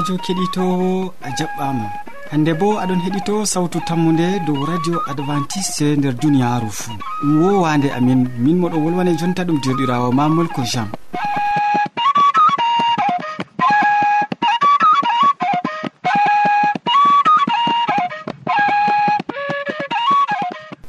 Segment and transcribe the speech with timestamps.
[0.00, 1.86] sobajo keɗitowo a jaɓɓama.
[2.30, 6.94] Hande bo aɗon heɗito sawtu tammude dow radio adventiste nder duniyaru fuu.
[7.22, 8.20] Ɗum wowande amin.
[8.38, 10.88] Min moɗo wolwane jonta ɗum jerɗirawo mamolko jean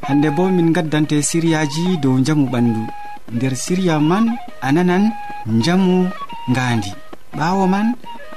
[0.08, 2.82] hande bo min gaddante siriyaji dow jamu ɓandu.
[3.36, 4.26] Nder siriya man
[4.62, 5.04] a nanan
[5.66, 6.08] jamu
[6.52, 6.92] ngandi
[7.38, 7.88] ɓawo man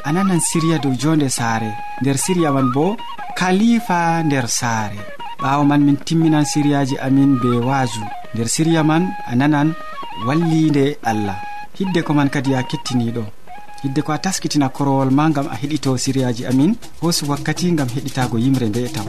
[0.05, 1.71] a nanan siriya dow jonde saare.
[2.01, 2.97] Nder siriya man bo
[3.39, 5.01] kalifa nder saare.
[5.43, 8.01] Ɓawo man min timminan siriyaji amin be waasu
[8.35, 9.75] nder siriya man a nanan
[10.27, 11.39] wallide allah.
[11.79, 13.25] Hidde ko man kadi a kettiniɗo
[13.85, 18.39] hidde ko a taskitina korowol ma gam a heɗito siriyaji amin hoosu wakkati gam heɗitago
[18.39, 19.05] yimre nde e taw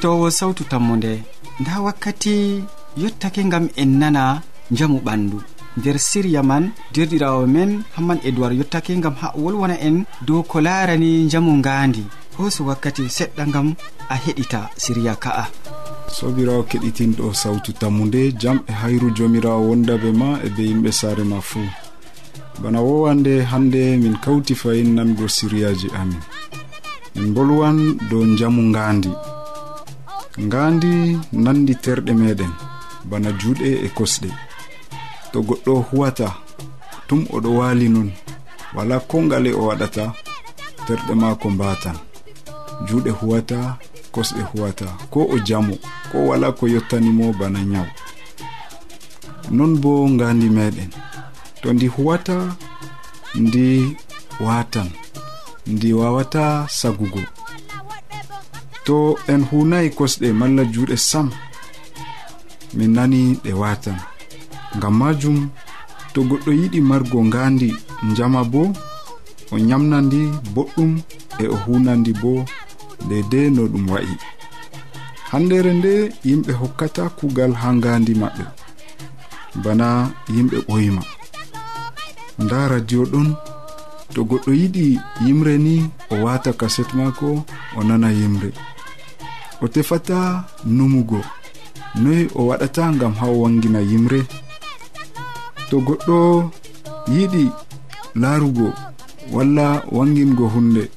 [0.00, 1.22] keɗitowo sawtu tammude
[1.60, 2.64] nda wakkati
[2.96, 4.40] yottake gam en nana
[4.70, 5.38] jamu ɓandu.
[5.76, 11.28] Nder siriya man derɗirawo men hamman edoird yottake gam ha wolwona en dow ko larani
[11.28, 12.02] jamu ngandi
[12.36, 13.74] hooso wakkati seɗɗa gam
[14.08, 15.44] a heɗita siriya ka'a.
[16.08, 21.24] Sobirawo keɗitinɗo sawtu tammu nde jam e hayru jomirawo wondabe ma e be yimɓe saare
[21.24, 21.68] ma fuu.
[22.62, 26.22] Bana wowande hande min kawti fayin nango siriyaji amin.
[27.16, 29.12] Min bolwan dow jamu ngandi
[30.38, 32.52] ngandi nandi terɗe meɗen
[33.10, 34.28] bana juuɗe e kosɗe.
[35.32, 36.28] To goɗɗo huwata
[37.08, 38.08] tum oɗo waali non
[38.74, 40.04] wala kongale o waɗata
[40.86, 41.96] terɗe maako mbatan
[42.86, 43.58] juuɗe huwata
[44.14, 44.86] kosɗe huwata.
[45.12, 45.74] Ko o jamo
[46.12, 47.86] ko wala ko yottanimo bana nyaw
[49.50, 50.90] non bo ngandi meɗen
[51.62, 52.36] to ndi huwata
[53.34, 53.96] ndi
[54.40, 54.88] watan
[55.66, 57.22] ndi wawata sagugo.
[58.84, 58.96] to
[59.32, 61.28] en hunayi kosɗe malla juuɗe sam
[62.76, 63.98] min nani ɗe watan
[64.76, 65.38] ngam majum
[66.12, 67.68] to goɗɗo yiɗi margo ngandi
[68.16, 68.62] jama bo
[69.52, 70.20] o yamnandi
[70.54, 70.92] boɗɗum
[71.42, 72.32] e o hunandi bo
[73.08, 74.14] dedei no ɗum wa'i.
[75.30, 75.92] Handere nde
[76.28, 78.44] yimɓe hokkata kugal ha ngandi maɓɓe.
[79.62, 79.88] Bana
[80.34, 81.02] yimɓe ɓoyma
[82.42, 83.28] nda radio ɗon
[84.14, 84.84] to goɗɗo yiɗi
[85.24, 85.74] yimre ni
[86.12, 87.28] o wata kaset mako
[87.76, 88.50] o nana yimre.
[89.62, 91.20] o tefata numugo.
[91.94, 94.20] Noyi o waɗata gam ha wangina yimre.
[95.68, 96.50] To goɗɗo
[97.14, 97.44] yiɗi
[98.14, 98.72] larugo
[99.32, 100.90] walla wangingo hunde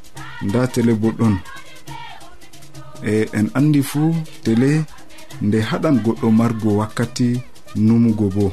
[0.45, 1.35] nda tele boɗɗon.
[3.11, 4.69] E en andi fuu tele
[5.41, 7.41] nde haɗan goɗɗo margo wakkati
[7.75, 8.51] numugo bo.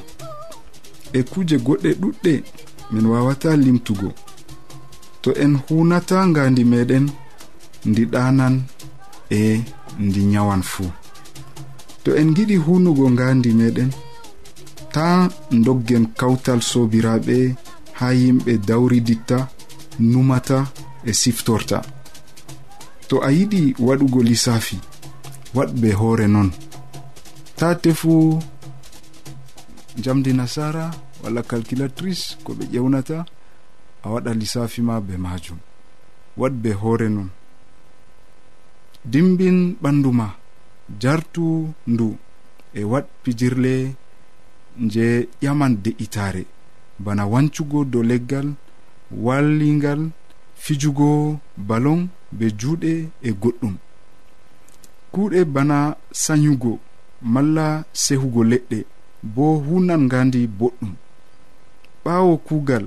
[1.12, 2.32] E kuje goɗɗe ɗuɗɗe
[2.92, 4.08] min wawata limtugo.
[5.22, 7.06] To en hunata ngandi meɗen
[7.84, 8.54] ndi ɗanan
[9.30, 9.60] e
[10.06, 10.90] ndi nyawan fuu.
[12.04, 13.90] To en giɗi hunugo ngandi meɗen
[14.94, 15.06] ta
[15.64, 17.36] doggen kawtal sobiraɓe
[17.98, 19.38] ha yimɓe dawriditta
[20.12, 20.58] numata
[21.04, 21.78] e siftorta.
[23.08, 24.76] To a yiɗi waɗugo lissafi
[25.56, 26.48] waɗɓe hoore non.
[27.58, 28.12] Ta tefu
[30.04, 30.84] jamdi nasara
[31.22, 33.18] walla calculatrice ko ɓe ƴewnata
[34.04, 35.58] a waɗa lissafi ma be majum
[36.40, 37.28] waɗɓe hoore non.
[39.04, 40.26] dimbin ɓandu ma
[41.00, 42.16] jartu ndu
[42.74, 43.94] e wat pijirle
[44.92, 46.44] je ƴaman de'itare
[46.98, 48.48] bana wancugo dow leggal
[49.24, 50.10] wallingal
[50.54, 52.92] fijugo balon be juuɗe
[53.22, 53.74] e goɗɗum.
[55.12, 56.72] Kuuɗe bana sanyugo
[57.22, 58.78] malla sehugo leɗɗe
[59.34, 60.92] bo hunan ngandi boɗɗum.
[62.04, 62.84] Ɓaawo kuugal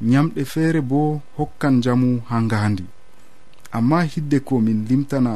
[0.00, 2.84] nyamɗe feere bo hokkan jamu ha ngandi
[3.76, 5.32] amma hidde ko min limtana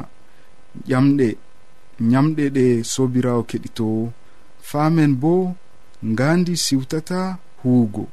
[0.88, 1.28] ƴamɗe
[2.10, 4.02] ñamɗe ɗe sobirawo keɗitowo.
[4.68, 5.32] Faamen bo
[6.12, 7.20] ngandi siwtata
[7.62, 8.04] huwugo.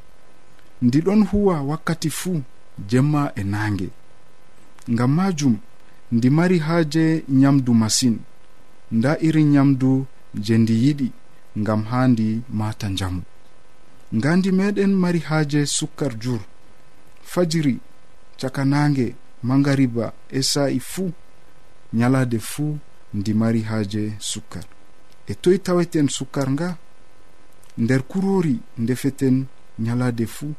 [0.85, 2.41] Ndi ɗon huwa wakkati fuu
[2.89, 3.87] jemma e naange.
[4.91, 5.55] Ngam majum
[6.15, 7.05] ndi mari haaje
[7.39, 8.15] nyamdu masin.
[8.91, 9.91] Nda iri nyamdu
[10.45, 11.07] je ndi yiɗi
[11.61, 12.27] ngam haa ndi
[12.59, 13.21] mata njamu.
[14.17, 16.39] Ngandi meɗen mari haaje sukkar jur
[17.31, 17.75] fajiri
[18.39, 19.07] caka naange
[19.43, 21.11] mangariba e sa'i fuu
[21.93, 22.77] nyalade fuu
[23.13, 24.65] ndi mari haaje sukkar.
[25.27, 26.77] E toy taweten sukkar nga
[27.77, 29.45] nder kurori ndefeten
[29.79, 30.53] nyalade fuu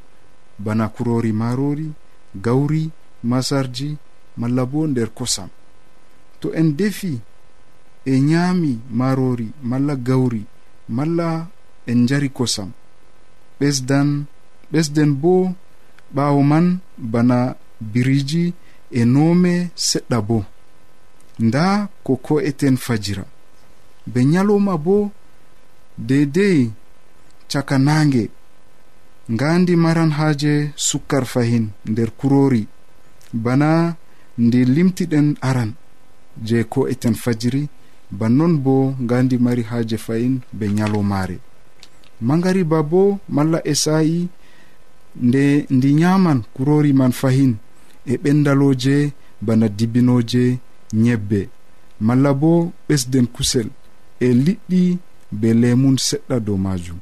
[0.59, 1.91] bana kurori marori
[2.35, 2.91] gawri
[3.23, 3.97] masarji
[4.37, 5.49] malla bo nder kosam.
[6.41, 7.21] To en defi
[8.05, 10.45] e nyaami marori malla gawri
[10.89, 11.49] malla
[11.87, 12.71] en njari kosam.
[13.61, 14.09] Ɓesdan
[14.73, 15.55] ɓesden bo
[16.15, 18.55] ɓaawo man bana biriji
[18.91, 20.45] e nome seɗɗa bo.
[21.39, 23.25] Nda ko ko'eten fajira.
[24.07, 25.11] Be nyaloma bo
[25.99, 26.71] dedei
[27.49, 28.31] caka nange.
[29.31, 32.67] Ngandi maran haje sukkar fahin nder kurori.
[33.33, 33.97] Bana
[34.39, 35.73] ndi limtiɗen aran
[36.43, 37.69] je ko'eten fajiri.
[38.11, 41.39] Bannon bo ngandi mari haje fahin be nyalomare
[42.21, 44.29] mangariba bo malla e sa'i
[45.17, 47.57] nde ndi nyaman kurori man fahin.
[48.13, 48.95] e ɓendaloje
[49.47, 50.45] bana dibinoje
[51.03, 51.41] nyebbe
[52.07, 52.53] malla bo
[52.87, 53.69] ɓesden kusel
[54.21, 54.83] e liɗɗi
[55.41, 56.99] be lemun seɗɗa dow majum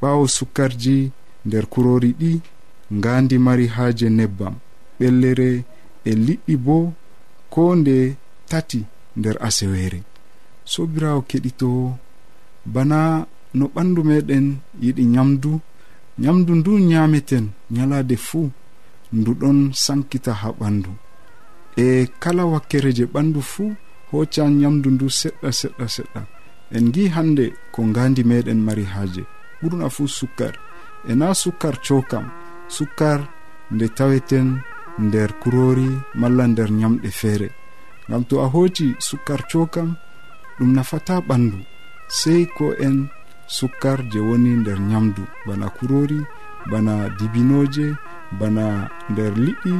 [0.00, 0.96] ɓawo sukkarji
[1.46, 2.32] nder kurori ɗi
[2.96, 4.54] ngandi mari haaje nebbam
[4.98, 5.50] ɓellere
[6.08, 6.76] e liɗɗi bo
[7.52, 7.96] ko nde
[8.50, 8.80] tati
[9.18, 10.00] nder asewere
[10.72, 11.86] sobirawo keɗitowo
[12.74, 12.98] bana
[13.58, 14.46] no ɓandu meɗen
[14.84, 15.52] yiɗi nyamdu
[16.22, 17.44] nyamdu ndu nyameten
[17.74, 18.50] nyalade fuu.
[19.18, 20.90] ndu ɗon sankita ha ɓandu.
[21.84, 23.70] E kala wakkere je ɓandu fuu
[24.10, 26.20] hoccan nyamdu ndu seɗɗa seɗɗa seɗɗa.
[26.76, 29.22] En gi hande ko ngandi meɗen mari haaje.
[29.60, 30.54] Ɓurna fuu sukkar.
[31.10, 32.26] E na sukkar cokam
[32.76, 33.20] sukkar
[33.74, 34.48] nde taweten
[35.06, 35.88] nder kurori
[36.20, 37.48] malla nder nyamɗe feere.
[38.08, 39.90] Ngam to a hoci sukkar cokam
[40.58, 41.58] ɗum nafata ɓandu.
[42.18, 42.96] Sey ko en
[43.56, 45.22] sukkar je woni nder nyamdu.
[45.46, 46.20] Bana kurori
[46.70, 47.86] bana dibinoje
[48.40, 48.64] bana
[49.10, 49.74] nder liɗɗi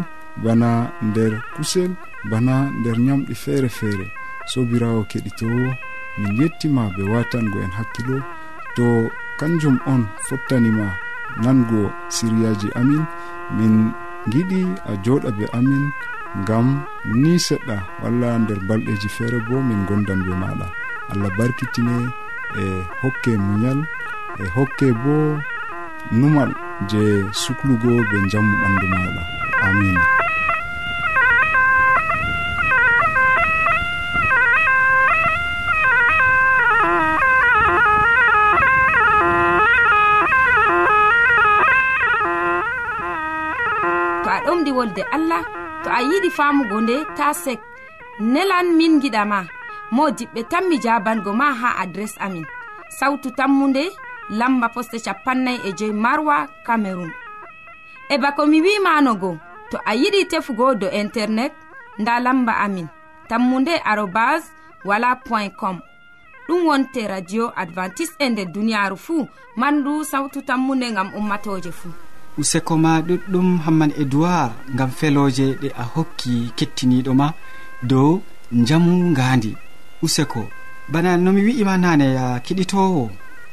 [0.44, 0.68] bana
[1.08, 1.90] nder kusel
[2.30, 4.06] bana nder ñamɗe feere feere
[4.52, 5.66] sobirawo keɗitowo
[6.18, 8.16] min yettima be watango en hakkilo
[8.76, 8.87] to
[9.38, 10.87] kanjum on fottanima
[11.44, 11.80] nango
[12.14, 13.04] siriyaji amin
[13.56, 13.75] min
[14.32, 15.84] giɗi a joɗa be amin
[16.46, 16.66] gam
[17.20, 20.66] ni seɗɗa walla nder balɗeji feere bo min gondan be maɗa
[21.12, 21.96] allah barkitine
[22.61, 22.64] e
[23.00, 23.78] hokke muñal
[24.42, 25.14] e hokke bo
[26.12, 26.50] numal.
[26.90, 27.02] je
[27.42, 29.22] suklugo be jamu ɓandu maɗa
[29.66, 30.02] amina
[44.24, 45.42] to a ɗomɗi wolde allah
[45.84, 47.60] to a yiɗi famugo nde ta sek.
[48.20, 49.38] Nelan min giɗama
[49.94, 52.44] mo diɓɓe tan mi jabango ma ha adres amin.
[52.98, 53.84] Sawtu tammunde
[54.30, 57.10] lamba poste capannay e joyi marwa cameron
[58.08, 59.38] e bako mi wimanogo
[59.70, 61.52] to a yiɗi tefugo do internet
[61.98, 62.88] nda lamba amin.
[63.28, 64.42] Tammunde arobas
[64.84, 65.80] wala point com.
[66.48, 71.92] Ɗum wonte radio advantice'e e nder duniyaaru fuu mandu sawtu tammunde ngam ummatoje fuu.
[72.38, 77.32] Useko ma ɗuɗɗum hamman edoird ngam feloje ɗe a hokki kettiniɗo ma
[77.82, 78.20] dow
[78.52, 79.56] njamu ngandi
[80.02, 80.44] useko
[80.88, 83.10] bana nomi wi'ima nane ya kiɗitowo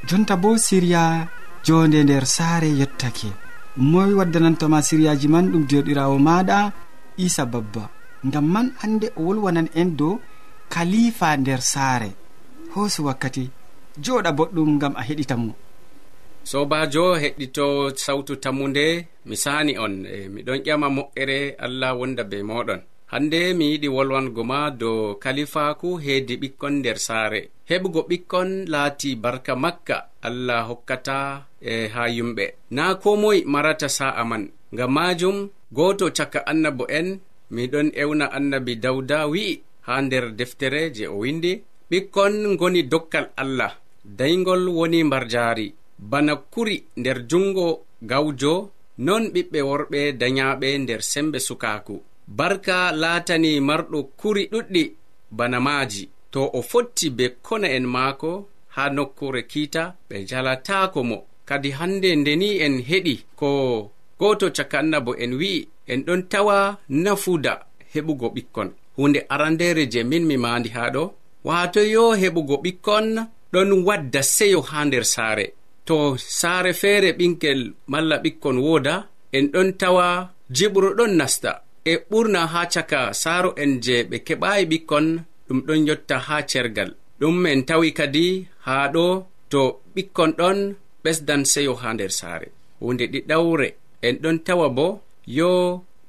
[0.07, 1.27] jonta bo siriya
[1.65, 3.29] jonde nder saare yettake.
[3.77, 6.71] Moy waddanantoma siriyaji man ɗum joɗirawo maɗa
[7.17, 7.89] isa babba.
[8.27, 10.19] Ngam man hande o wolwanan en dow
[10.69, 12.11] kalifa nder saare.
[12.73, 13.49] Hoosu wakkati
[14.03, 15.51] joɗa boɗɗum ngam a heɗitamo
[16.43, 17.65] sobajo heɗɗito
[18.03, 18.85] sawtu tammu nde
[19.27, 22.81] mi sani on e miɗon ƴama moƴƴere allah wonda be moɗon.
[23.11, 27.41] hande mi yiɗi wolwango ma dow kalifaku heedi ɓikkon nder saare.
[27.69, 29.95] Heɓugo ɓikkon laati barka makka
[30.27, 31.17] allah hokkata
[31.71, 35.37] e ha yumɓe na ko moy marata sa'a man ngam majum
[35.77, 37.09] goto caka annabo en
[37.55, 41.53] miɗon ewna annabi dawda wi'i ha nder deftere je o windi
[41.89, 43.73] ɓikkon goni dokkal allah
[44.17, 45.67] daygol woni mbar jaari
[46.11, 47.67] bana kuri nder jungo
[48.09, 48.53] gawjo
[49.05, 51.95] non ɓiɓɓe worɓe dayaɓe nder sembe sukaku
[52.37, 54.83] barka laatani marɗo kuri ɗuɗɗi
[55.37, 56.03] bana maaji.
[56.33, 58.31] To o fotti be kona en maako
[58.75, 61.17] haa nokkure kiita ɓe jalataako mo.
[61.49, 63.49] Kadi hannde ndeni en heɗi ko
[64.19, 66.57] gooto caka annabo en wi'i en ɗon tawa
[67.03, 67.53] nafuda
[67.93, 68.69] heɓugo ɓikkon.
[68.97, 71.03] Hunde arandere je min mi mandi haa ɗo
[71.47, 73.07] waato yo heɓugo ɓikkon
[73.53, 75.45] ɗon wadda seyo haa nder saare.
[75.87, 77.61] To saare feere ɓinkel
[77.91, 78.95] malla ɓikkon wooda
[79.37, 80.05] en ɗon tawa
[80.55, 81.51] jiɓru ɗon nasta.
[81.85, 85.07] e ɓurna haa caka saaro en je ɓe keɓaayi ɓikkon
[85.47, 86.91] ɗum ɗon yotta haa cergal.
[87.19, 88.25] Ɗum en tawi kadi
[88.65, 89.05] haa ɗo
[89.51, 89.61] to
[89.95, 90.59] ɓikkon ɗon
[91.03, 92.47] ɓesdan seyo haa nder saare.
[92.81, 93.67] Hunde ɗiɗawre
[94.05, 94.87] en ɗon tawa bo
[95.37, 95.49] yo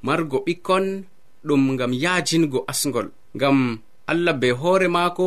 [0.07, 0.87] margo ɓikkon
[1.47, 3.09] ɗum ngam yaajingo asgol.
[3.37, 3.59] Ngam
[4.11, 5.27] allah be hoore maako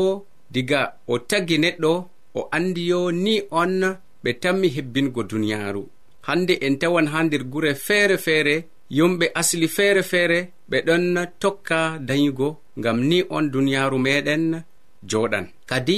[0.54, 1.92] diga o tagi neɗɗo
[2.40, 3.76] o andi yo ni on
[4.24, 5.84] ɓe tammi hebbingo duniyaaru.
[6.28, 8.56] Hande en tawan ha nder gure feere feere
[8.90, 10.40] yumɓe asli feere feere
[10.70, 12.48] ɓe ɗon tokka dayugo
[12.80, 14.62] ngam ni on duniyaaru meɗen
[15.10, 15.98] joɗan kadi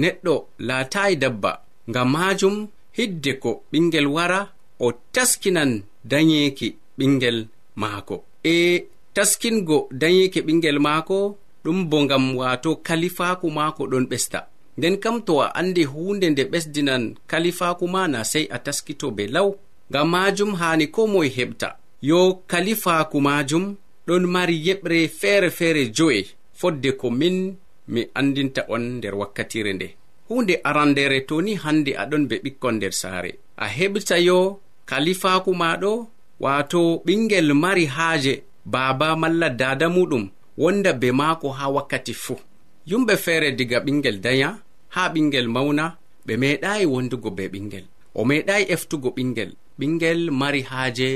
[0.00, 1.52] neɗɗo laatayi dabba
[1.90, 2.56] ngam majum
[2.96, 4.40] hidde ko ɓingel wara
[4.80, 5.72] o taskinan
[6.04, 7.38] dayeeki ɓingel
[7.76, 8.16] maako.
[8.44, 8.54] E
[9.14, 14.40] taskingo dayeeki ɓingel maako ɗum bo ngam wato kalifaaku maako ɗon ɓesta.
[14.78, 19.24] Nden kam to a andi hunde nde ɓesdinan kalifaaku ma na sey a taskito be
[19.36, 19.48] law
[19.90, 21.68] ngam majum haani ko moye heɓta.
[22.08, 22.20] yo
[22.50, 23.64] kalifaku majum
[24.06, 26.20] ɗon mari yeɓre feere feere jo'e
[26.58, 27.36] fodde ko min
[27.92, 29.88] mi andinta on nder wakkatire nde.
[30.28, 33.30] Hunde arandere to ni hande aɗon be ɓikkon nder saare.
[33.56, 34.38] A heɓta yo
[34.90, 35.92] kalifaku maɗo
[36.44, 38.34] wato ɓingel mari haaje
[38.72, 40.24] baaba malla dada muɗum
[40.62, 42.38] wonda be maako ha wakkati fuu
[42.90, 44.48] yumɓe feere diga ɓingel daya
[44.94, 45.84] ha ɓingel mauna
[46.26, 47.84] ɓe meeɗayi wondugo be ɓingel
[48.14, 51.08] o meeɗayi eftugo ɓingel ɓingel mari haaje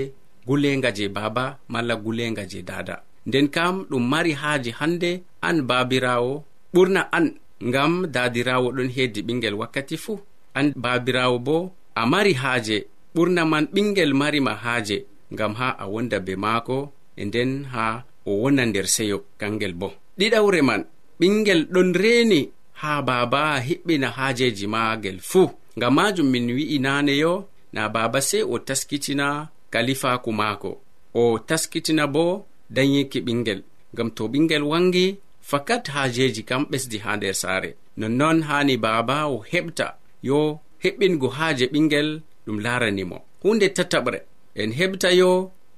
[0.51, 2.97] gulenga je baba malla gulenga je dada.
[3.27, 5.11] Nden kam ɗum mari haaji hande
[5.49, 6.33] an babirawo
[6.75, 7.27] ɓurna an
[7.69, 10.19] ngam dadirawo ɗon heddi ɓingel wakkati fuu.
[10.59, 11.57] An babirawo bo
[12.01, 12.77] a mari haaje
[13.15, 14.97] ɓurna man ɓingel marima haaje
[15.35, 16.77] ngam ha a wonda be maako
[17.21, 17.85] e nden ha
[18.27, 19.89] o wona nder seyo kangel bo.
[20.19, 20.83] Ɗiɗawre man
[21.21, 22.41] ɓingel ɗon reeni
[22.81, 25.49] haa baaba hiɓɓina haajeji maagel fuu.
[25.77, 27.33] Ngam majum min wi'i naaneyo
[27.75, 29.27] na baaba sey o taskitina
[29.71, 30.71] kalifaku maako.
[31.15, 33.61] O taskitina bo dayiki ɓingel
[33.95, 35.07] ngam to ɓingel wangi
[35.51, 37.71] fakat haajeji kam ɓesdi haa nder saare.
[37.97, 39.87] Nonnon haani baaba o heɓta
[40.29, 40.39] yo
[40.83, 42.09] heɓɓingo haaje ɓingel
[42.47, 44.19] ɗum laranimo hunde tataɓre
[44.61, 45.31] en heɓta yo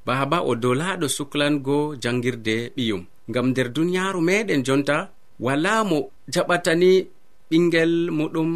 [0.06, 3.02] baaba o dolaɗo suklango jangirde ɓiyum.
[3.30, 4.96] Ngam nder duniyaaru meɗen jonta
[5.40, 5.99] wala mo
[6.34, 6.90] jaɓatani
[7.50, 8.52] ɓingel muɗum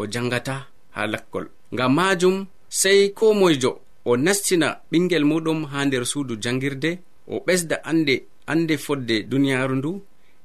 [0.00, 0.56] o jangata
[0.94, 1.46] haa lakkol.
[1.74, 2.36] Ngam maajum
[2.68, 3.72] sey ko moyjo
[4.04, 6.90] o nastina ɓingel muɗum ha nder suudu jangirde
[7.26, 8.14] o ɓesda ande
[8.46, 9.90] ande fodde duniyaaru ndu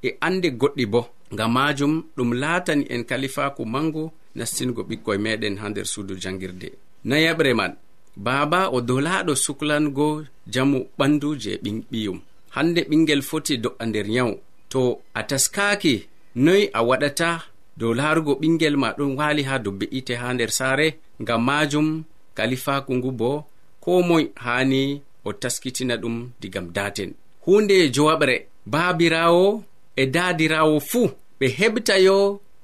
[0.02, 1.00] e ande goɗɗi bo.
[1.34, 6.68] Ngam majum ɗum laatani en kalifaku mango nastingo ɓikkoye meɗen ha nder suudu jangirde.
[7.04, 7.72] Nayaɓre man
[8.16, 11.52] baaba o dolaɗo suklango jamu ɓandu je
[11.90, 12.18] ɓiyum.
[12.54, 14.34] Hande ɓingel foti do'a nder nyawu
[14.68, 14.80] to
[15.14, 15.94] a taskaaki
[16.34, 17.30] noyi a waɗata
[17.76, 20.86] dow laarugo ɓingel ma ɗon waali ha dubbe ite ha nder saare
[21.22, 21.88] ngam majum
[22.34, 23.44] kalifaku ngu bo
[23.80, 24.82] ko moy hani
[25.24, 27.10] o taskitina ɗum digam daten
[27.44, 28.36] hunde e jowaɓre
[28.72, 29.64] baabirawo
[29.96, 31.08] e daadirawo fuu
[31.40, 32.18] ɓe heɓtayo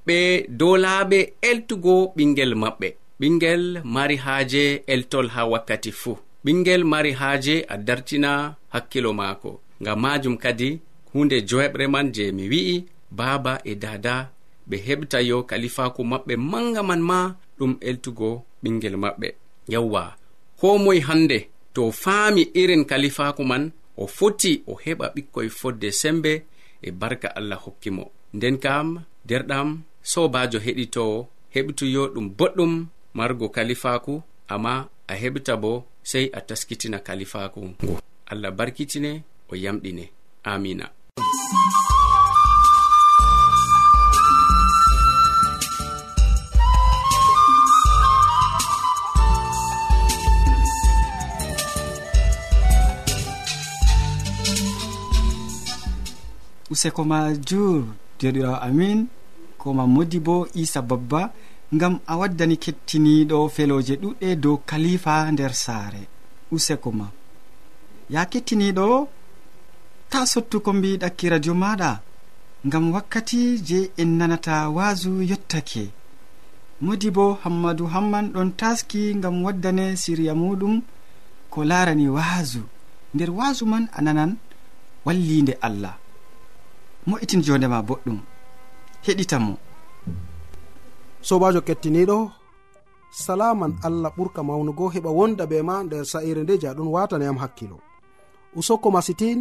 [0.06, 0.18] ɓe
[0.58, 1.18] dolaɓe
[1.48, 2.88] eltugo ɓingel maɓɓe.
[3.20, 3.62] Ɓingel
[3.94, 6.16] mari haaje eltol ha wakkati fuu.
[6.44, 8.30] Ɓingel mari haaje a dartina
[8.72, 9.50] hakkilo maako.
[9.82, 10.68] Ngam majum kadi
[11.12, 12.76] hunde joeɓre man je mi wi'i
[13.18, 14.14] baaba e dada
[14.68, 17.18] ɓe heɓtayo kalifaku maɓɓe manga man ma
[17.58, 18.28] ɗum eltugo
[18.62, 19.28] ɓingel maɓɓe.
[19.72, 20.02] Yawwa.
[20.60, 21.38] ko moye hannde
[21.74, 23.64] to o faami irin kalifaku man
[23.96, 26.32] o foti o heɓa ɓikkoye fodde sembe
[26.82, 28.04] e barka allah hokki mo.
[28.34, 28.88] Nden kam
[29.28, 29.68] derɗam
[30.02, 32.72] sobajo heɗitowo heɓtuyo ɗum boɗɗum
[33.14, 34.22] margo kalifaku
[34.52, 35.72] amma a heɓta bo
[36.10, 37.98] sey a taskitina kalifaku ngu.
[38.30, 40.04] Allah barkitine o yamɗine.
[40.44, 40.86] Amina.
[56.76, 57.18] useko ma
[57.48, 57.82] jur.
[58.20, 58.98] Jeɗirawo amin.
[59.60, 61.22] Koma modi bo isa babba.
[61.74, 66.02] Ngam a waddani kettiniɗo feloje ɗuɗɗe dow kalifa nder saare.
[66.54, 67.06] Useko ma.
[68.14, 68.86] Ya kettiniɗo
[70.10, 71.90] ta sottuko mbiɗakki radio maɗa.
[72.66, 75.84] Ngam wakkati je en nanata wasu yettake
[76.84, 80.74] modi bo hammadou hamman ɗon taski ngam waddane siriya muɗum
[81.52, 82.62] ko larani wasu
[83.14, 84.32] nder wasu man a nanan
[85.06, 85.94] wallinde allah.
[87.08, 88.18] mo'itin jondema boɗɗum.
[89.06, 89.54] Heɗitamo.
[91.28, 92.18] Sobajo kettiniɗo
[93.24, 97.78] salaman allah ɓurka mawnugo heɓa wonda be ma nder sa'ire nde jaɗon watanayam hakkilo.
[98.58, 99.38] Usokko masitin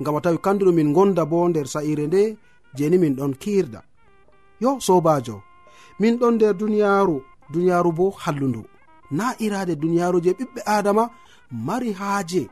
[0.00, 2.22] ngam a tawi kanduɗum min gonda bo nder sa'ire nde
[2.76, 3.80] jeni min ɗon kirda
[4.62, 5.36] yo sobajo
[6.00, 7.16] min ɗon nder duniyaru
[7.52, 8.62] duniyaru bo hallundu.
[9.10, 11.04] Na irade duniyaru je ɓiɓɓe adama
[11.66, 12.42] mari haaje.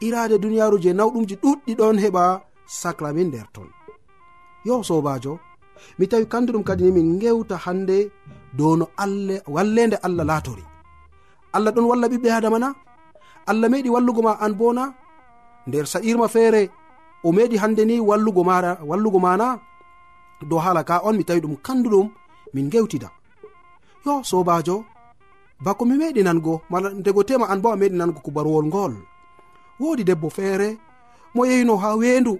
[0.00, 2.24] Irade duniyaru je nawɗumji ɗuɗɗi ɗon heɓa
[2.66, 3.68] saclamin nder ton.
[4.64, 5.38] yo sobajo
[5.98, 8.10] mi tawi kandu ɗum kadi ni min gewta hande
[8.58, 10.64] dow no allah wallede allah latori
[11.52, 12.68] allah ɗon walla ɓiɓɓe adama na?
[13.50, 14.84] Allah meɗi wallugo ma an bona
[15.66, 16.70] nder sa'irma feere
[17.24, 19.58] o meɗi hande ni wallugo mara wallugo mana
[20.48, 22.06] dow hala ka on mi tawi ɗum kanduɗum
[22.54, 23.08] min gewtida
[24.06, 24.84] yo sobajo
[25.64, 28.94] bako mi meɗi nango mala ndego tema an bo a meɗi nango kubaruwol ngol.
[29.80, 30.68] Wodi debbo feere
[31.34, 32.34] mo yehino ha wendu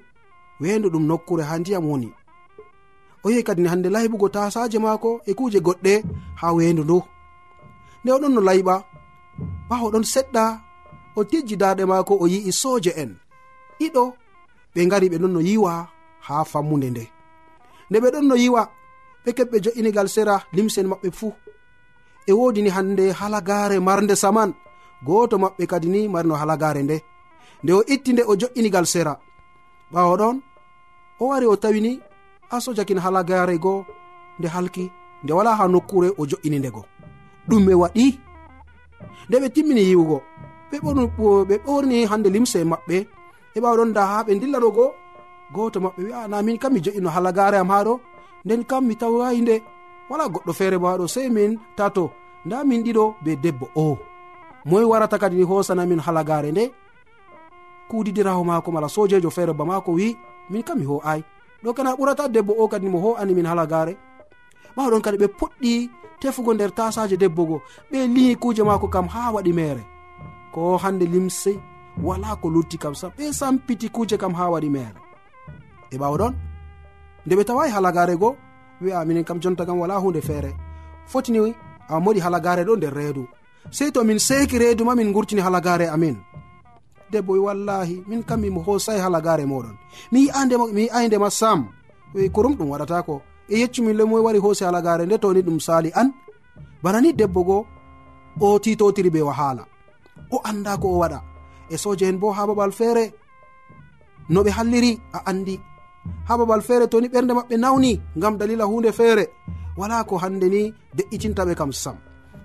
[0.61, 2.09] wendu ɗum nokkure ha ndiyam woni.
[3.25, 5.93] O yehi kadi hande layɓugo tasaje maako e kuje goɗɗe
[6.41, 6.99] ha wendu ndu.
[8.03, 8.75] Nde oɗon no layɓa
[9.69, 10.45] ɓawo ɗon seɗɗa
[11.19, 13.11] o tijji daɗe maako o yi'i soje en.
[13.79, 14.03] Ɗiɗo
[14.75, 15.73] ɓe gari ɓe ɗon no yiwa
[16.27, 17.05] ha fammude nde.
[17.91, 18.63] Nde ɓe ɗon no yiwa
[19.25, 21.33] ɓe keɓɓe jo'inigal sera limsen maɓɓe fuu.
[22.27, 24.51] E wodi ni hande halagare marde saman
[25.07, 26.97] goto maɓɓe kadi ni marno halagare nde.
[27.63, 29.13] Nde o itti nde o jo'inigal sera
[29.93, 30.37] ɓawo ɗon
[31.21, 32.01] o wari o tawini
[32.51, 33.85] a sojakin halagare goo
[34.39, 34.91] nde halki
[35.23, 36.85] nde wala ha nokkure o jo'ini ndego
[37.49, 38.31] ɗume waɗi
[39.29, 40.19] nde ɓe timmini yiwugo.
[40.71, 40.77] Ɓe
[41.49, 42.97] ɓe ɓorni hande limse maɓɓe.
[43.55, 44.91] Heɓa ɓawɗon da ha ɓe dillano goo
[45.55, 48.01] goto maɓɓe wi'a na min kam mi jo'ino halagare am haɗo
[48.45, 49.57] nden kam mi tawayi nde.
[50.11, 52.11] Wala goɗɗo feere bo haɗo sei min tato
[52.47, 53.99] nda min ɗiɗo be debbo o.
[54.65, 56.65] Moy warata kadi ni hosanamin halagare nde.
[57.89, 60.17] Kudidirawo mako mala sojejo feere ba mako wi'
[60.51, 61.21] min kam mi ho ho'ay
[61.65, 63.97] ɗo kana ɓurata debbo o kadi mo ho ani min halagare
[64.77, 67.57] ɓawɗon kadi ɓe puɗɗi tefugo nder tasaje debbo go
[67.91, 69.83] ɓe liyi kuje mako kam ha waɗi mere
[70.55, 71.53] ko hande limse
[72.03, 74.99] wala ko lutti kam sam ɓe sampiti kuje kam ha waɗi mere
[75.91, 76.35] e ɓawa ɗon
[77.27, 78.37] nde ɓe tawayi halagare go
[78.81, 80.53] wi'a minen kam jonta kam wala hunde feere.
[81.07, 81.55] Fotini
[81.89, 83.29] a moɗi halagare ɗo nder reedu.
[83.71, 86.17] Sei to min seeki reedu ma min gurtini halagare amin.
[87.13, 89.77] debbo wi wallahi min kam mimo hosay halagare moɗon.
[90.13, 91.69] Mi yi'andema mi yi'aindema sam
[92.35, 95.91] ko ɗum ɗum waɗatako e yeccumin le moe wari hoosi halagare nde toni ɗum sali
[95.95, 96.09] an.
[96.83, 97.67] Bana ni debbo go
[98.41, 99.65] o titotiri be wahala
[100.31, 101.21] o anda ko o waɗa.
[101.71, 103.13] E soje en bo ha babal feere
[104.29, 105.57] no ɓe halliri a andi
[106.29, 109.25] ha babal feere toni ɓernde maɓɓe nawni ngam dalila hunde feere.
[109.77, 111.97] Wala ko hande ni de'itintaɓe kam sam.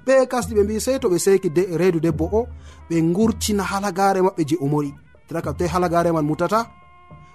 [0.06, 2.48] maɓɓe kasdi ɓe mbi sey to ɓe seki reedu debbo o
[2.89, 4.94] ɓe gurtina halagare maɓɓe je o mori.
[5.28, 6.60] Tira toi halagare man mutata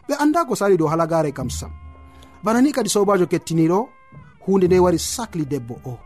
[0.09, 1.71] ɓe anda ko sali dow halagare kam sam.
[2.45, 3.89] Bana ni kadi sobajo kettiniɗo
[4.47, 5.99] hunde nde wari sacli debbo o.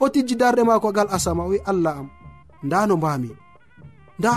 [0.00, 2.08] O tijji darde mako gal asama o wi allah am
[2.62, 3.30] nda no mbami
[4.18, 4.32] nda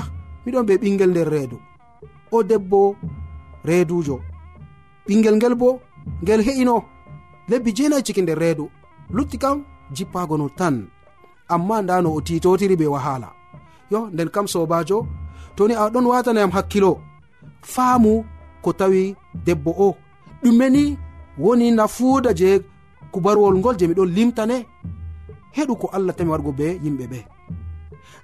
[0.45, 1.57] miɗon be ɓingel nder reedu.
[2.31, 2.95] O debbo
[3.63, 4.19] reedujo
[5.07, 5.79] ɓingel ngel bo
[6.23, 6.83] ngel he'ino
[7.49, 8.69] lebbi jeenayi ciki nder reedu.
[9.11, 10.87] Lutti kam jippago no tan.
[11.55, 13.29] amma nda no o titotiri be wahala.
[13.91, 14.97] Yo nden kam sobajo
[15.55, 16.91] toni a ɗon watanayam hakkilo.
[17.73, 18.13] Faamu
[18.63, 19.89] ko tawi debbo o.
[20.43, 20.83] Ɗumeni
[21.37, 22.49] woni nafuuda je
[23.11, 24.57] kubarwol ngol je miɗon limtane.
[25.55, 27.19] Heɗu ko allah tami wargo be yimɓe ɓe.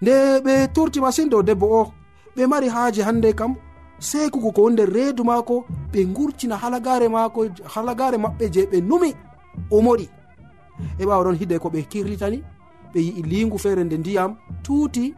[0.01, 0.13] Nde
[0.45, 1.91] ɓe turti masin dow debbo o
[2.35, 3.55] ɓe mari haaji hande kam
[3.99, 7.39] sekugo ko wonde reedu maako ɓe gurtina halagare maako
[7.73, 9.13] halagare maɓɓe je ɓe numi
[9.71, 10.07] o moɗi.
[10.99, 12.43] E ɓawa ɗon hidde ko ɓe kirlitani
[12.97, 14.31] ɓe yi'i lingu feere nde ndiyam
[14.65, 15.13] tuuti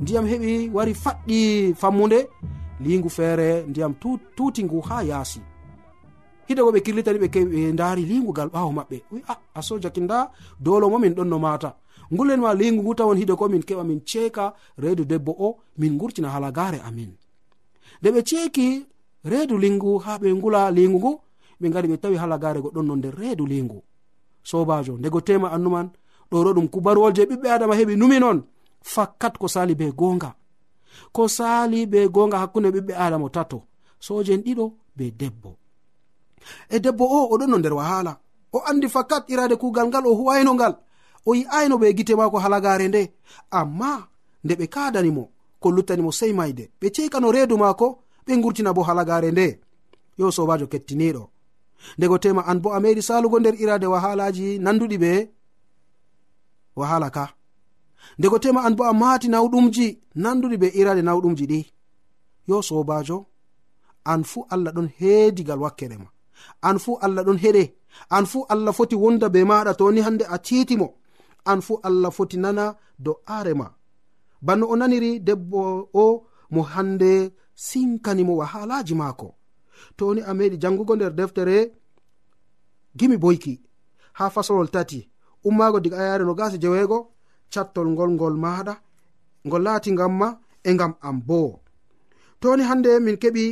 [0.00, 1.38] ndiyam heɓi wari faɗɗi
[1.80, 2.18] fammude
[2.84, 3.92] lingu feere ndiyam
[4.36, 5.40] tuuti ngu ha yaasi.
[6.46, 8.96] Hide go ɓe kirlitani ɓe ɓe ndaari lingugal ɓaawo maɓɓe.
[9.12, 11.70] Wi a a sojaki nda dolo mo min ɗon no mata
[12.12, 15.96] ngullen ma lingu ngu tawon hide ko min keɓa min ceeka reedu debbo o min
[15.98, 17.10] gurtina halagare amin.
[18.00, 18.66] Nde ɓe ceeki
[19.24, 21.12] reedu lingu ha ɓe ngula lingu ngu
[21.60, 23.78] ɓe ngari ɓe tawi halagare goɗɗon no nder reedu lingu
[24.42, 25.88] sobajo ndego tema annuman
[26.34, 28.38] ɗo ɗo ɗum kubaruwol je ɓiɓɓe adama heɓi numi non
[28.82, 30.30] fakkat ko sali be gonga.
[31.12, 33.58] Ko sali be gonga hakkunde ɓiɓɓe adama tato
[34.00, 34.64] sojen ɗiɗo
[34.96, 35.50] be debbo.
[36.74, 38.12] E debbo o oɗon no nder wahala.
[38.52, 40.74] O andi fakkat irade kugal ngal o huwayno ngal.
[41.26, 43.02] O yi'ayno ɓe gite mako halagare nde.
[43.50, 43.90] Amma
[44.44, 45.24] nde ɓe kadanimo
[45.60, 47.86] ko luttanimo sei mayde ɓe ceikano reedu mako
[48.26, 49.46] ɓe gurtina bo halagare nde.
[50.18, 51.24] Yo sobajo kettiniɗo
[51.98, 55.12] ndego tema an bo a meɗi salugo nder irade wahalaji nanduɗi ɓe
[56.76, 57.24] wahala ka.
[58.18, 59.86] Ndego tema an bo a maati nawɗumji
[60.22, 61.60] nanduɗi be irade nawɗumji ɗi.
[62.48, 63.26] Yo sobajo
[64.12, 66.08] an fuu allah ɗon heedigal wakkere ma.
[66.68, 67.64] An fuu allah ɗon heɗe.
[68.16, 70.86] An fuu allah foti wonda be maɗa toni hande a titimo
[71.50, 72.64] an fuu allah foti nana
[72.98, 73.66] do arema
[74.46, 76.04] banno o naniri debbo o
[76.50, 77.10] mo hande
[77.54, 79.28] sinkanimo wahalaji maako.
[79.96, 81.56] Toni a meɗi jangugo nder deftere
[82.98, 83.54] gimi boyki
[84.18, 85.00] ha fasolol tati.
[85.48, 86.98] ummaago diga ayare no gasi jeweego
[87.52, 88.74] cattol ngol ngol maɗa
[89.46, 90.28] ngol laati ngam ma
[90.68, 91.52] e ngam am boo
[92.40, 93.44] toni hande min keɓi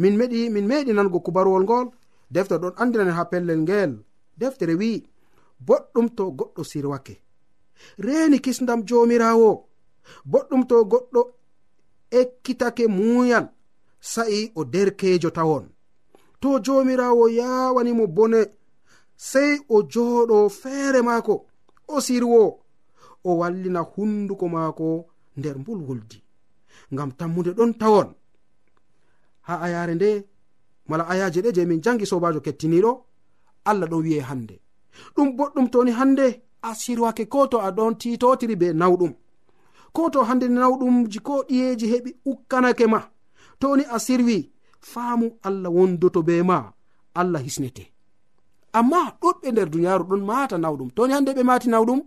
[0.00, 1.86] min meɗi min meɗi nango kubaruwol ngol
[2.34, 3.92] defte ɗon andirane ha pellel ngel.
[4.38, 5.04] Deftere wi'i
[5.66, 7.14] boɗɗum to goɗɗo sirwake.
[8.04, 9.50] Reeni kisdam jomirawo
[10.32, 11.20] boɗɗum to goɗɗo
[12.20, 13.46] ekkitake muuyal
[14.12, 15.64] sa'i o derkejo tawon.
[16.40, 18.40] To jomirawo yawanimo bone
[19.30, 21.34] sey o jooɗo feere maako
[21.94, 22.42] o sirwo
[23.28, 24.86] o wallina hunduko maako
[25.36, 26.18] nder mbulwuldi
[26.92, 28.08] ngam tammude ɗon tawon.
[29.46, 30.08] Ha ayare nde
[30.88, 32.90] mala ayaje ɗe je min jangi sobajo kettiniɗo
[33.70, 34.54] allah ɗon wi'e hande
[35.14, 36.26] ɗum boɗɗum toni hande
[36.68, 39.12] a sirwake ko to a ɗon titotiri be nawɗum.
[39.94, 43.00] Ko to hande nawɗumji ko ɗiyeji heɓi ukkanake ma
[43.60, 44.36] toni a sirwi
[44.92, 46.56] faamu allah wondoto be ma
[47.20, 47.91] allah hisnete.
[48.78, 50.88] amma ɗuɗɓe nder duniyaru ɗon mata nawɗum.
[50.96, 52.00] Toni hande ɓe mati nawɗum?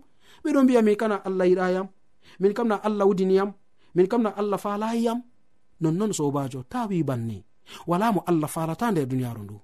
[0.44, 1.86] Ɓeɗo mbiya min kana allah yiɗayam
[2.40, 3.50] min kam na allah wudiniyam?
[3.94, 5.18] Min kam na allah falayiyam
[5.80, 7.38] nonnon sobajo ta wi banni.
[7.86, 9.56] Wala mo allah falata nder duniyaru ndu.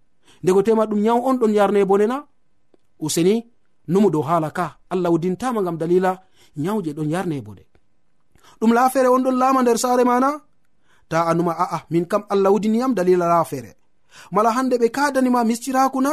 [0.43, 2.17] Ndego tema ɗum nyawu on ɗon yarne bone na?
[3.05, 3.35] Useni
[3.89, 4.67] numu dow hala ka.
[4.91, 6.13] Allah wudintama gam dalila
[6.57, 7.63] nyawje ɗon yarne bone.
[8.61, 10.31] Ɗum lafere on ɗon lama nder sare mana
[11.09, 13.73] ta anuma a'a min kam allah wudiniyam dalila lafere
[14.35, 16.13] mala hande ɓe kadanima mistirako na?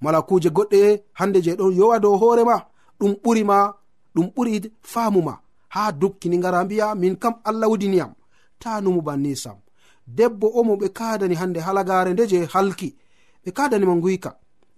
[0.00, 0.80] mala kuje goɗɗe
[1.18, 2.56] hande je ɗon yowa dow hoorema
[3.00, 3.56] ɗum ɓurima
[4.14, 5.34] ɗum ɓuri famuma
[5.68, 8.12] ha dukkini ngara mbiya min kam allah wudiniyam
[8.58, 9.56] ta numu banni sam
[10.16, 12.96] debbo o mo ɓe kadani hande halagare nde je halki.
[13.44, 14.30] Ɓe kadanima guyka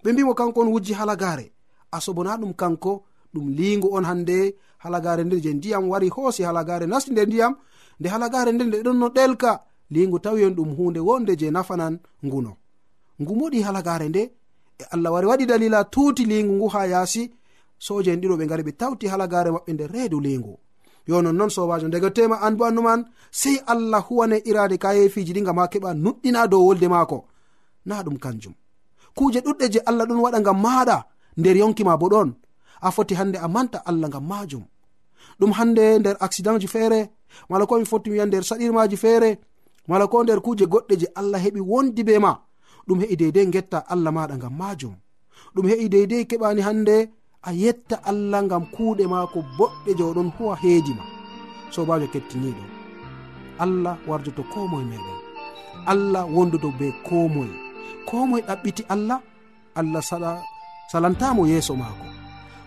[0.04, 1.52] ɓe mbimo kanko on wujji halagare.
[1.92, 3.04] Asobona ɗum kanko
[3.34, 7.56] ɗum lingu on hande halagare nde je ndiyam wari hoosi halagare nasti nde ndiyam.
[8.00, 9.60] Nde halagare nde nde ɗon no ɗelka.
[9.90, 12.56] Lingu tawi on ɗum hunde wonde je nafanan nguno.
[13.20, 14.30] Ngu moɗi halagare nde
[14.82, 17.22] e allah wari waɗi dalila tuuti lingu ngu ha yaasi
[17.78, 20.54] soje en ɗiɗo ɓe gari ɓe tawti halagare maɓɓe nder reedu lingu
[21.06, 25.66] yo nonnoon sobajo degotema an bo annuman sei allah huwane irade kayefiji ɗi gam ha
[25.72, 27.24] keɓa nuɗɗina dow wolde maako.
[27.86, 28.54] Na ɗum kanjum.
[29.16, 30.96] Kuje ɗuɗɗe je allah ɗon waɗa gam maɗa
[31.36, 32.34] nder yonkima bo ɗon.
[32.80, 34.64] A foti hande a manta allah gam majum
[35.40, 37.10] ɗum hande nder accident ji feere
[37.48, 39.38] mala ko mi foti wiya nder saɗirmaji feere
[39.88, 42.32] mala ko nder kuje goɗɗe je allah heɓi wondi be ma.
[42.86, 44.94] ɗum heƴi deydey getta allah maɗa gam majum.
[45.54, 46.96] Ɗum heƴi deydey keɓani hande
[47.48, 51.04] a yetta allah gam kuuɗe maako boɗɗe je oɗon huwa heedima
[51.74, 52.64] sobajo kettiniɗo
[53.64, 55.18] allah warjoto ko moye meɗen.
[55.86, 57.50] Allah wondudo be ko moye
[58.08, 59.18] ko moye ɗaɓɓiti allah
[59.74, 60.30] allah saɗa
[60.92, 62.04] salantamo yeeso maako.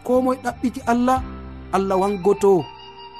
[0.05, 1.19] Ko moye ɗaɓɓiti allah
[1.75, 2.63] allah wangoto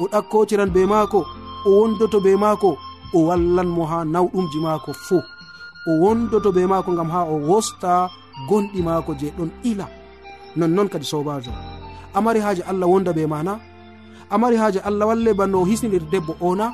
[0.02, 1.20] o ɗakkotiran be maako
[1.66, 2.70] o wondoto be maako
[3.16, 5.22] o wallanmo ha nawɗumji maako fuu
[5.88, 8.10] o wondoto be maako gam ha o wosta
[8.50, 9.88] gonɗi maako je ɗon ila.
[10.56, 11.52] Nonnon kadi sobajo.
[12.14, 13.60] Amari haaji allah wonda be mana
[14.30, 16.74] amari haaji allah walle banno o hisnidir debbo ona.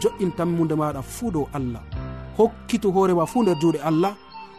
[0.00, 1.82] Jo'in tammude maɗa fuu dow allah.
[2.36, 4.14] Hokkitu hoorema fuu nder juuɗe allah.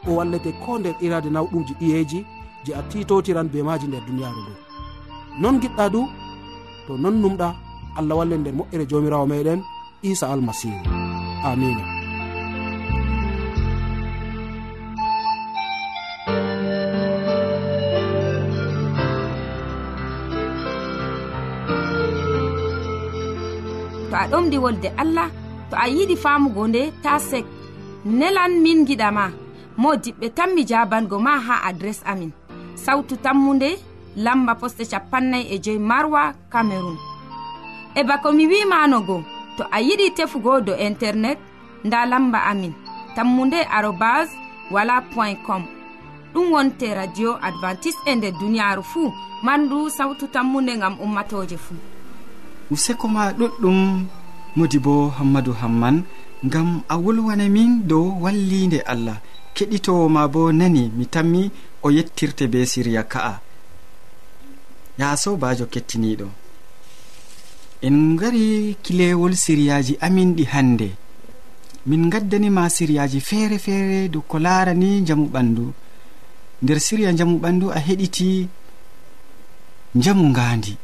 [0.08, 2.26] O wallete ko nder irade nawɗumji ɗiyeji
[2.66, 4.54] je a titotiran be maji nder duniyaru ndu.
[5.42, 6.02] Non giɗɗa du
[6.88, 7.56] to non numɗa
[7.98, 9.62] allah walle nder moƴƴere jomirawo meɗen
[10.04, 10.80] isa almasihu
[11.44, 11.99] amina
[24.32, 25.30] ɗomɗi wolde allah
[25.70, 27.46] to a yiɗi famugo nde ta sek.
[28.06, 29.32] Nelan min giɗama
[29.78, 32.32] mo diɓɓe tan mi jabango ma ha adres amin.
[32.76, 33.70] Sawtu tammunde
[34.16, 36.98] lamba poste capannay e joyi marwa cameron
[37.96, 39.24] e bako mi wimanogo
[39.58, 41.38] to a yiɗi tefugo do internet
[41.84, 42.74] nda lamba amin.
[43.16, 44.30] Tammunde arobas
[44.72, 45.64] wala point com.
[46.34, 49.12] Ɗum wonte radio advantice e nder duniyaru fuu.
[49.44, 51.78] Mandu sawtu tammunde gam ummatoje fuu.
[52.72, 54.06] Useko ma ɗuɗɗum
[54.56, 56.04] modi bo hammadou hamman
[56.46, 59.18] ngam a wolwana min dow wallinde allah.
[59.56, 61.52] Keɗitowo ma bo nani mi tammi
[61.84, 63.42] o yettirte be siriya ka'a.
[65.00, 66.28] Ya sobajo kettiniɗo
[67.82, 70.90] en gari kilewol siriyaji amin ɗi hannde.
[71.86, 75.66] Min gaddanima siriyaji feere feere dow ko larani jamu ɓandu
[76.62, 78.48] nder siriya jamu ɓandu a heɗiti
[79.96, 80.78] jamu ngandi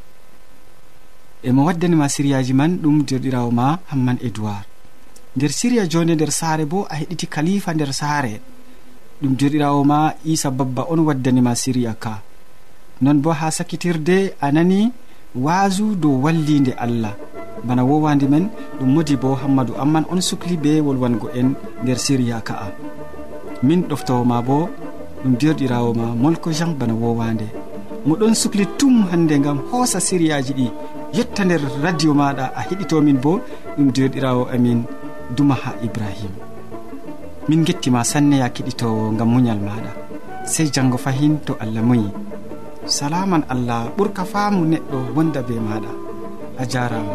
[1.42, 4.66] emo waddanima siriyaji man ɗum derɗirawo ma hamman edoird
[5.36, 8.40] nder siriya jonde nder saare bo a heɗiti kalifa nder saare.
[9.20, 12.22] Ɗum derɗirawo ma isa babba on waddanima siriya ka.
[13.02, 14.90] Non bo ha sakkitirde a nani
[15.34, 17.14] waasu dow wallinde allah.
[17.64, 18.48] Bana wowande men
[18.80, 22.72] ɗum modi bo hammadou amman on sukli be wolwango en nder siriya ka'a
[23.62, 24.68] min ɗoftowoma bo
[25.22, 27.46] ɗum derɗirawo ma molko jean bana wowande.
[28.06, 30.68] Moɗon sukli tum hande gam hoosa siriyaji ɗi.
[31.12, 33.40] yetta nder radio maɗa a heɗitomin bo
[33.76, 34.84] ɗum joɗirawo amin
[35.36, 36.46] dumaha ibrahima
[37.48, 39.90] min gettima sanne ya keɗitowo gam muñal maɗa.
[40.46, 42.10] Sey janggo fahin to allah muyi.
[42.86, 45.90] Salaman allah ɓurka faamu neɗɗo wonda be maɗa.
[46.58, 47.14] A jarama.